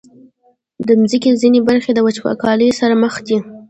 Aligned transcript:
د 0.87 0.89
مځکې 1.01 1.29
ځینې 1.41 1.59
برخې 1.67 1.91
د 1.93 1.99
وچکالۍ 2.05 2.69
سره 2.79 2.93
مخ 3.03 3.15
دي. 3.27 3.37